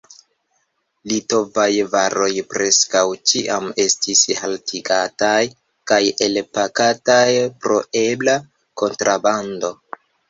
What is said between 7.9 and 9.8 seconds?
ebla kontrabando.